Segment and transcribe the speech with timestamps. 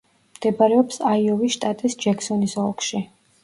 [0.37, 3.07] მდებარეობს აიოვის შტატის ჯექსონის ოლქში.